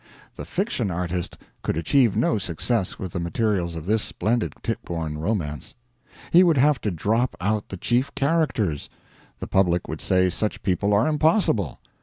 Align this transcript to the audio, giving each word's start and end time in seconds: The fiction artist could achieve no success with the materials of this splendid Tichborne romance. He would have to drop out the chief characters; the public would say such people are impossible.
The 0.35 0.45
fiction 0.45 0.89
artist 0.89 1.37
could 1.61 1.77
achieve 1.77 2.15
no 2.15 2.39
success 2.39 2.97
with 2.97 3.11
the 3.11 3.19
materials 3.19 3.75
of 3.75 3.85
this 3.85 4.01
splendid 4.01 4.53
Tichborne 4.63 5.19
romance. 5.19 5.75
He 6.31 6.41
would 6.43 6.57
have 6.57 6.81
to 6.81 6.89
drop 6.89 7.37
out 7.39 7.69
the 7.69 7.77
chief 7.77 8.11
characters; 8.15 8.89
the 9.37 9.45
public 9.45 9.87
would 9.87 10.01
say 10.01 10.31
such 10.31 10.63
people 10.63 10.91
are 10.91 11.07
impossible. 11.07 11.77